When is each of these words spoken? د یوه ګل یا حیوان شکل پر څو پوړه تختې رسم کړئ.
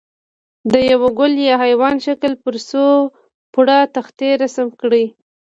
د 0.71 0.73
یوه 0.91 1.09
ګل 1.19 1.33
یا 1.47 1.55
حیوان 1.63 1.95
شکل 2.05 2.33
پر 2.43 2.55
څو 2.69 2.85
پوړه 3.53 3.79
تختې 3.95 4.29
رسم 4.41 4.67
کړئ. 4.81 5.05